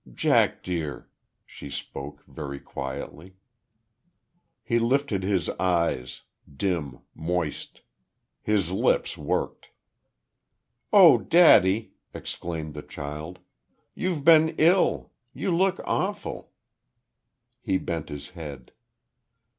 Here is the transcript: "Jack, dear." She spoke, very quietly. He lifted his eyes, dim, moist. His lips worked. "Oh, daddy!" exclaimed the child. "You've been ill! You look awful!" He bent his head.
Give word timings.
"Jack, 0.11 0.63
dear." 0.63 1.07
She 1.45 1.69
spoke, 1.69 2.23
very 2.25 2.59
quietly. 2.59 3.35
He 4.63 4.79
lifted 4.79 5.21
his 5.21 5.47
eyes, 5.59 6.23
dim, 6.51 7.01
moist. 7.13 7.81
His 8.41 8.71
lips 8.71 9.15
worked. 9.15 9.67
"Oh, 10.91 11.19
daddy!" 11.19 11.91
exclaimed 12.15 12.73
the 12.73 12.81
child. 12.81 13.37
"You've 13.93 14.23
been 14.23 14.55
ill! 14.57 15.11
You 15.35 15.55
look 15.55 15.79
awful!" 15.85 16.51
He 17.61 17.77
bent 17.77 18.09
his 18.09 18.29
head. 18.31 18.71